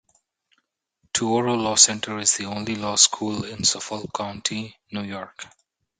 Touro 1.13 1.55
Law 1.61 1.75
Center 1.75 2.17
is 2.17 2.35
the 2.35 2.45
only 2.45 2.73
law 2.75 2.95
school 2.95 3.43
in 3.43 3.63
Suffolk 3.63 4.09
County, 4.11 4.75
New 4.91 5.03
York. 5.03 5.45